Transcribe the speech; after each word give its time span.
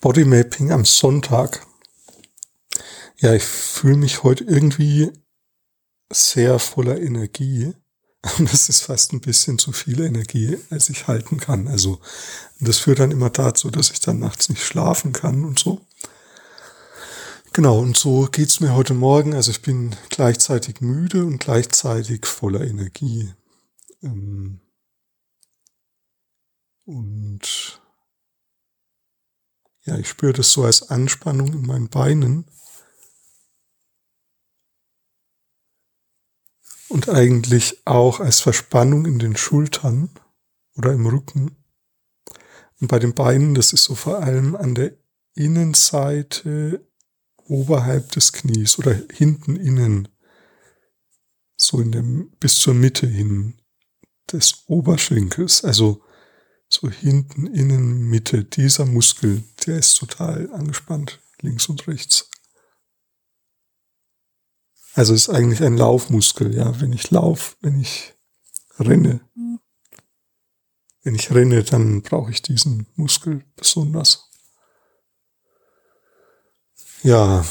Bodymapping 0.00 0.72
am 0.72 0.84
Sonntag. 0.84 1.66
Ja, 3.18 3.34
ich 3.34 3.44
fühle 3.44 3.96
mich 3.96 4.22
heute 4.22 4.44
irgendwie 4.44 5.10
sehr 6.12 6.58
voller 6.58 7.00
Energie. 7.00 7.72
Und 8.38 8.52
das 8.52 8.68
ist 8.68 8.82
fast 8.82 9.12
ein 9.12 9.20
bisschen 9.20 9.58
zu 9.58 9.72
viel 9.72 10.00
Energie, 10.00 10.58
als 10.70 10.88
ich 10.90 11.06
halten 11.06 11.38
kann. 11.38 11.68
Also, 11.68 12.00
das 12.60 12.78
führt 12.78 12.98
dann 12.98 13.10
immer 13.10 13.30
dazu, 13.30 13.70
dass 13.70 13.90
ich 13.90 14.00
dann 14.00 14.18
nachts 14.18 14.48
nicht 14.48 14.62
schlafen 14.62 15.12
kann 15.12 15.44
und 15.44 15.58
so. 15.58 15.80
Genau, 17.52 17.78
und 17.78 17.96
so 17.96 18.28
geht's 18.30 18.60
mir 18.60 18.74
heute 18.74 18.92
Morgen. 18.92 19.32
Also 19.32 19.50
ich 19.50 19.62
bin 19.62 19.96
gleichzeitig 20.10 20.82
müde 20.82 21.24
und 21.24 21.38
gleichzeitig 21.38 22.26
voller 22.26 22.60
Energie. 22.60 23.32
Ähm, 24.02 24.60
und 26.84 27.80
ja, 29.86 29.96
ich 29.96 30.08
spüre 30.08 30.32
das 30.32 30.52
so 30.52 30.64
als 30.64 30.90
Anspannung 30.90 31.52
in 31.52 31.62
meinen 31.62 31.88
Beinen. 31.88 32.44
Und 36.88 37.08
eigentlich 37.08 37.86
auch 37.86 38.20
als 38.20 38.40
Verspannung 38.40 39.06
in 39.06 39.18
den 39.18 39.36
Schultern 39.36 40.10
oder 40.76 40.92
im 40.92 41.06
Rücken. 41.06 41.56
Und 42.80 42.88
bei 42.88 42.98
den 42.98 43.14
Beinen, 43.14 43.54
das 43.54 43.72
ist 43.72 43.84
so 43.84 43.94
vor 43.94 44.22
allem 44.22 44.54
an 44.54 44.74
der 44.74 44.96
Innenseite 45.34 46.86
oberhalb 47.44 48.10
des 48.12 48.32
Knies 48.32 48.78
oder 48.78 48.94
hinten 49.12 49.56
innen. 49.56 50.08
So 51.56 51.80
in 51.80 51.92
dem, 51.92 52.30
bis 52.38 52.58
zur 52.58 52.74
Mitte 52.74 53.06
hin 53.06 53.60
des 54.32 54.64
Oberschenkels. 54.66 55.64
Also 55.64 56.02
so 56.68 56.90
hinten, 56.90 57.46
innen, 57.46 58.08
Mitte, 58.08 58.44
dieser 58.44 58.86
Muskel, 58.86 59.42
der 59.66 59.78
ist 59.78 59.94
total 59.94 60.52
angespannt, 60.52 61.20
links 61.40 61.68
und 61.68 61.86
rechts. 61.86 62.30
Also 64.94 65.12
ist 65.12 65.28
eigentlich 65.28 65.62
ein 65.62 65.76
Laufmuskel, 65.76 66.54
ja. 66.54 66.80
Wenn 66.80 66.92
ich 66.92 67.10
lauf, 67.10 67.56
wenn 67.60 67.78
ich 67.78 68.14
renne, 68.78 69.20
wenn 71.02 71.14
ich 71.14 71.30
renne, 71.30 71.62
dann 71.62 72.02
brauche 72.02 72.30
ich 72.30 72.40
diesen 72.42 72.86
Muskel 72.94 73.44
besonders. 73.56 74.30
Ja, 77.02 77.44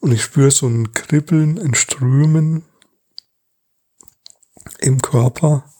Und 0.00 0.12
ich 0.12 0.22
spüre 0.22 0.50
so 0.50 0.66
ein 0.66 0.92
Kribbeln, 0.92 1.58
ein 1.58 1.74
Strömen 1.74 2.64
im 4.78 5.02
Körper. 5.02 5.72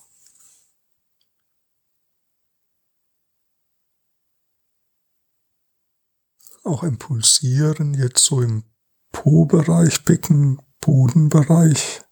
Auch 6.64 6.82
ein 6.82 6.98
Pulsieren 6.98 7.94
jetzt 7.94 8.24
so 8.24 8.42
im 8.42 8.64
Po-Bereich, 9.12 10.04
Becken, 10.04 10.60
Bodenbereich. 10.80 12.02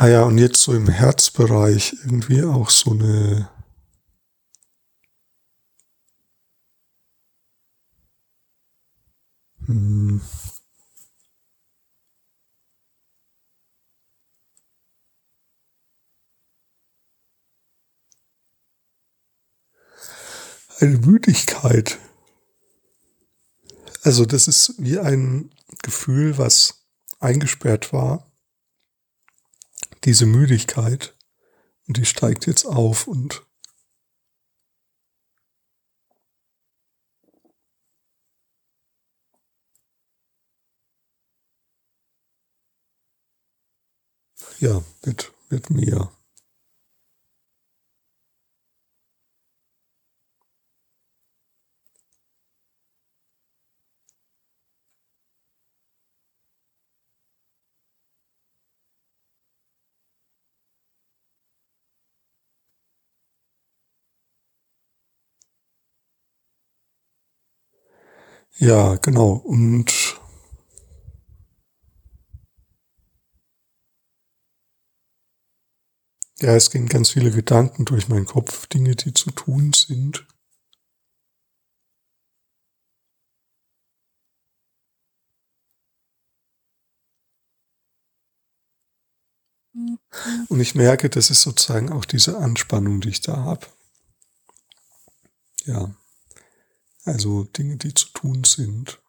Ah 0.00 0.06
ja, 0.06 0.22
und 0.22 0.38
jetzt 0.38 0.62
so 0.62 0.72
im 0.74 0.88
Herzbereich 0.88 1.92
irgendwie 2.04 2.44
auch 2.44 2.70
so 2.70 2.92
eine 2.92 3.48
hm. 9.66 10.20
eine 20.78 20.98
Müdigkeit. 20.98 21.98
Also 24.04 24.26
das 24.26 24.46
ist 24.46 24.74
wie 24.78 25.00
ein 25.00 25.50
Gefühl, 25.82 26.38
was 26.38 26.86
eingesperrt 27.18 27.92
war 27.92 28.27
diese 30.08 30.24
Müdigkeit 30.24 31.14
und 31.86 31.98
die 31.98 32.06
steigt 32.06 32.46
jetzt 32.46 32.64
auf 32.64 33.06
und 33.06 33.46
ja, 44.60 44.82
wird, 45.02 45.34
wird 45.50 45.68
mehr. 45.68 46.10
Ja, 68.56 68.96
genau. 68.96 69.32
Und 69.32 70.18
ja, 76.40 76.56
es 76.56 76.70
gehen 76.72 76.88
ganz 76.88 77.10
viele 77.10 77.30
Gedanken 77.30 77.84
durch 77.84 78.08
meinen 78.08 78.26
Kopf, 78.26 78.66
Dinge, 78.66 78.96
die 78.96 79.14
zu 79.14 79.30
tun 79.30 79.72
sind. 79.72 80.26
Und 90.48 90.60
ich 90.60 90.74
merke, 90.74 91.08
das 91.10 91.30
ist 91.30 91.42
sozusagen 91.42 91.90
auch 91.92 92.04
diese 92.04 92.38
Anspannung, 92.38 93.00
die 93.00 93.10
ich 93.10 93.20
da 93.20 93.36
habe. 93.36 93.66
Ja. 95.66 95.90
Also 97.08 97.44
Dinge, 97.44 97.78
die 97.78 97.94
zu 97.94 98.08
tun 98.12 98.44
sind. 98.44 99.00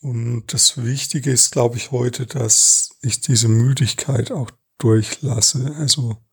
Und 0.00 0.52
das 0.52 0.82
Wichtige 0.82 1.32
ist, 1.32 1.50
glaube 1.50 1.76
ich, 1.76 1.90
heute, 1.90 2.24
dass 2.24 2.90
ich 3.02 3.20
diese 3.20 3.48
Müdigkeit 3.48 4.30
auch 4.30 4.52
durchlasse. 4.78 5.74
Also, 5.74 6.24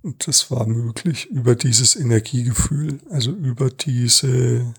und 0.00 0.26
das 0.26 0.50
war 0.50 0.66
möglich 0.66 1.26
über 1.26 1.54
dieses 1.54 1.94
Energiegefühl, 1.94 3.00
also 3.10 3.30
über 3.30 3.68
diese 3.68 4.72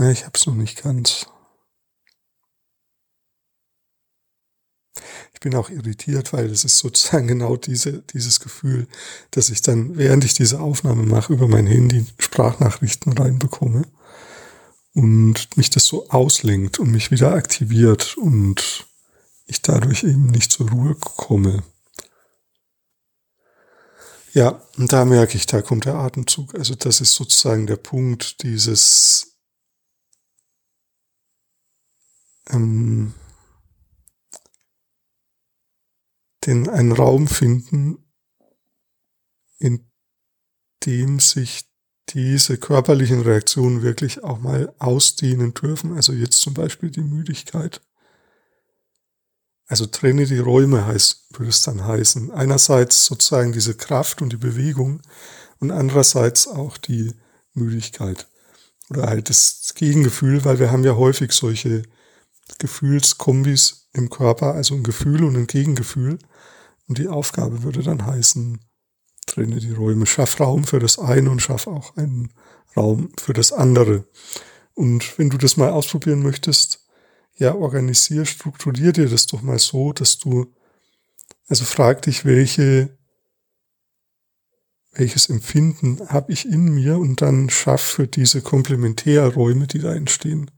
Ja, 0.00 0.10
ich 0.10 0.24
habe 0.24 0.32
es 0.34 0.46
noch 0.46 0.54
nicht 0.54 0.82
ganz. 0.82 1.26
Ich 5.34 5.40
bin 5.40 5.54
auch 5.54 5.68
irritiert, 5.68 6.32
weil 6.32 6.46
es 6.46 6.64
ist 6.64 6.78
sozusagen 6.78 7.26
genau 7.28 7.56
diese, 7.58 8.00
dieses 8.14 8.40
Gefühl, 8.40 8.88
dass 9.30 9.50
ich 9.50 9.60
dann, 9.60 9.98
während 9.98 10.24
ich 10.24 10.32
diese 10.32 10.60
Aufnahme 10.60 11.02
mache, 11.02 11.34
über 11.34 11.48
mein 11.48 11.66
Handy 11.66 12.06
Sprachnachrichten 12.18 13.12
reinbekomme 13.12 13.82
und 14.94 15.54
mich 15.58 15.68
das 15.68 15.84
so 15.84 16.08
auslenkt 16.08 16.78
und 16.78 16.90
mich 16.90 17.10
wieder 17.10 17.34
aktiviert 17.34 18.16
und 18.16 18.86
ich 19.44 19.60
dadurch 19.60 20.04
eben 20.04 20.28
nicht 20.28 20.50
zur 20.50 20.70
Ruhe 20.70 20.94
komme. 20.94 21.62
Ja, 24.32 24.62
und 24.78 24.94
da 24.94 25.04
merke 25.04 25.36
ich, 25.36 25.44
da 25.44 25.60
kommt 25.60 25.84
der 25.84 25.96
Atemzug. 25.96 26.54
Also 26.54 26.74
das 26.74 27.02
ist 27.02 27.12
sozusagen 27.12 27.66
der 27.66 27.76
Punkt 27.76 28.42
dieses 28.42 29.29
ähm, 32.52 33.14
den 36.46 36.68
einen 36.68 36.92
Raum 36.92 37.28
finden, 37.28 37.98
in 39.58 39.90
dem 40.86 41.20
sich 41.20 41.68
diese 42.08 42.56
körperlichen 42.56 43.20
Reaktionen 43.20 43.82
wirklich 43.82 44.24
auch 44.24 44.38
mal 44.38 44.74
ausdehnen 44.78 45.54
dürfen. 45.54 45.94
Also 45.94 46.12
jetzt 46.12 46.40
zum 46.40 46.54
Beispiel 46.54 46.90
die 46.90 47.02
Müdigkeit. 47.02 47.80
Also 49.66 49.86
trenne 49.86 50.26
die 50.26 50.38
Räume 50.38 50.86
heißt, 50.86 51.26
würde 51.38 51.50
es 51.50 51.62
dann 51.62 51.84
heißen. 51.84 52.32
Einerseits 52.32 53.06
sozusagen 53.06 53.52
diese 53.52 53.76
Kraft 53.76 54.20
und 54.22 54.32
die 54.32 54.38
Bewegung 54.38 55.00
und 55.60 55.70
andererseits 55.70 56.48
auch 56.48 56.76
die 56.76 57.14
Müdigkeit 57.52 58.26
oder 58.88 59.06
halt 59.06 59.28
das 59.28 59.72
Gegengefühl, 59.76 60.44
weil 60.44 60.58
wir 60.58 60.72
haben 60.72 60.82
ja 60.82 60.96
häufig 60.96 61.30
solche 61.32 61.84
Gefühlskombis 62.58 63.88
im 63.92 64.10
Körper, 64.10 64.54
also 64.54 64.74
ein 64.74 64.82
Gefühl 64.82 65.24
und 65.24 65.36
ein 65.36 65.46
Gegengefühl. 65.46 66.18
Und 66.88 66.98
die 66.98 67.08
Aufgabe 67.08 67.62
würde 67.62 67.82
dann 67.82 68.04
heißen, 68.04 68.58
trenne 69.26 69.60
die 69.60 69.72
Räume, 69.72 70.06
schaff 70.06 70.40
Raum 70.40 70.64
für 70.64 70.78
das 70.78 70.98
eine 70.98 71.30
und 71.30 71.40
schaff 71.40 71.66
auch 71.66 71.96
einen 71.96 72.32
Raum 72.76 73.10
für 73.18 73.32
das 73.32 73.52
andere. 73.52 74.04
Und 74.74 75.18
wenn 75.18 75.30
du 75.30 75.38
das 75.38 75.56
mal 75.56 75.70
ausprobieren 75.70 76.22
möchtest, 76.22 76.86
ja, 77.36 77.54
organisier, 77.54 78.26
strukturier 78.26 78.92
dir 78.92 79.08
das 79.08 79.26
doch 79.26 79.42
mal 79.42 79.58
so, 79.58 79.92
dass 79.92 80.18
du, 80.18 80.54
also 81.48 81.64
frag 81.64 82.02
dich, 82.02 82.24
welche, 82.24 82.98
welches 84.92 85.30
Empfinden 85.30 86.00
habe 86.08 86.32
ich 86.32 86.46
in 86.46 86.74
mir 86.74 86.98
und 86.98 87.22
dann 87.22 87.50
schaff 87.50 87.80
für 87.80 88.06
diese 88.06 88.42
Komplementärräume, 88.42 89.66
die 89.66 89.78
da 89.78 89.94
entstehen, 89.94 90.50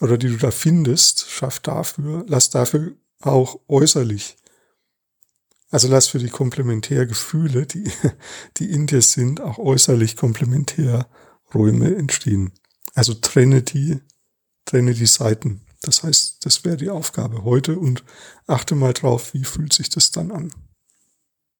oder 0.00 0.18
die 0.18 0.28
du 0.28 0.36
da 0.36 0.50
findest, 0.50 1.28
schaff 1.28 1.60
dafür, 1.60 2.24
lass 2.28 2.50
dafür 2.50 2.96
auch 3.20 3.60
äußerlich. 3.68 4.36
Also 5.70 5.88
lass 5.88 6.08
für 6.08 6.18
die 6.18 6.30
Komplementärgefühle, 6.30 7.66
die, 7.66 7.90
die 8.56 8.70
in 8.70 8.86
dir 8.86 9.02
sind, 9.02 9.40
auch 9.40 9.58
äußerlich 9.58 10.16
Komplementärräume 10.16 11.94
entstehen. 11.94 12.52
Also 12.94 13.14
trenne 13.14 13.62
die 13.62 14.00
trenne 14.68 14.94
die 14.94 15.06
Seiten. 15.06 15.62
Das 15.82 16.02
heißt, 16.02 16.44
das 16.44 16.64
wäre 16.64 16.76
die 16.76 16.90
Aufgabe 16.90 17.44
heute 17.44 17.78
und 17.78 18.04
achte 18.46 18.74
mal 18.74 18.92
drauf, 18.92 19.32
wie 19.34 19.44
fühlt 19.44 19.72
sich 19.72 19.88
das 19.88 20.10
dann 20.10 20.30
an. 20.30 20.52